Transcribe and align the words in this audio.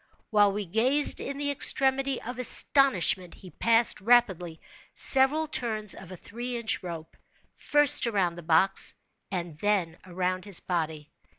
While 0.31 0.51
we 0.51 0.65
gazed 0.65 1.19
in 1.21 1.37
the 1.37 1.51
extremity 1.51 2.19
of 2.23 2.39
astonishment, 2.39 3.35
he 3.35 3.51
passed, 3.51 4.01
rapidly, 4.01 4.59
several 4.95 5.45
turns 5.45 5.93
of 5.93 6.11
a 6.11 6.17
three 6.17 6.57
inch 6.57 6.81
rope, 6.81 7.15
first 7.53 8.07
around 8.07 8.33
the 8.33 8.41
box 8.41 8.95
and 9.29 9.55
then 9.59 9.99
around 10.03 10.45
his 10.45 10.59
body. 10.59 11.11